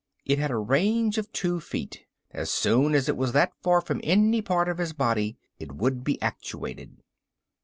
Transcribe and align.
It 0.25 0.39
had 0.39 0.49
a 0.49 0.55
range 0.57 1.19
of 1.19 1.31
two 1.31 1.59
feet. 1.59 2.07
As 2.31 2.49
soon 2.49 2.95
as 2.95 3.07
it 3.07 3.15
was 3.15 3.33
that 3.33 3.51
far 3.61 3.81
from 3.81 4.01
any 4.03 4.41
part 4.41 4.67
of 4.67 4.79
his 4.79 4.93
body 4.93 5.37
it 5.59 5.73
would 5.73 6.03
be 6.03 6.19
actuated. 6.23 7.03